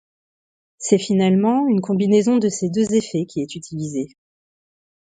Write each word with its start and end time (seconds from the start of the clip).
C'est 0.79 0.97
finalement 0.97 1.67
une 1.67 1.79
combinaison 1.79 2.37
de 2.39 2.49
ces 2.49 2.71
deux 2.71 2.95
effets 2.95 3.27
qui 3.27 3.41
est 3.43 3.53
utilisée. 3.53 4.07